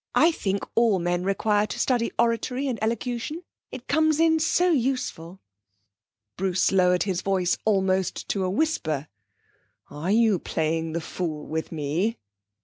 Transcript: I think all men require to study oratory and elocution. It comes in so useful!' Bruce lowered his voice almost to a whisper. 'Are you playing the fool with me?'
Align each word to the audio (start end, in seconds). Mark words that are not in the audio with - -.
I 0.15 0.31
think 0.31 0.63
all 0.73 0.97
men 0.97 1.23
require 1.23 1.67
to 1.67 1.77
study 1.79 2.11
oratory 2.17 2.65
and 2.67 2.81
elocution. 2.81 3.43
It 3.69 3.87
comes 3.87 4.19
in 4.19 4.39
so 4.39 4.71
useful!' 4.71 5.39
Bruce 6.37 6.71
lowered 6.71 7.03
his 7.03 7.21
voice 7.21 7.55
almost 7.65 8.27
to 8.29 8.43
a 8.43 8.49
whisper. 8.49 9.09
'Are 9.91 10.09
you 10.09 10.39
playing 10.39 10.93
the 10.93 11.01
fool 11.01 11.45
with 11.45 11.71
me?' 11.71 12.17